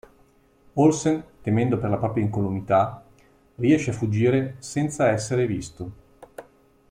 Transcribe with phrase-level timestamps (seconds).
[0.83, 3.05] Olsen, temendo per la propria incolumità,
[3.57, 5.91] riesce a fuggire senza essere visto.